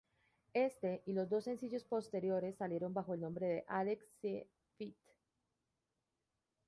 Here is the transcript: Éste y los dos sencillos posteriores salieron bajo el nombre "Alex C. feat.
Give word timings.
Éste 0.55 1.03
y 1.05 1.13
los 1.13 1.29
dos 1.29 1.43
sencillos 1.43 1.83
posteriores 1.83 2.55
salieron 2.57 2.91
bajo 2.91 3.13
el 3.13 3.21
nombre 3.21 3.65
"Alex 3.67 4.03
C. 4.19 4.47
feat. 4.75 4.95